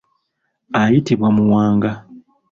[0.79, 1.91] Ayitibwa Muwanga.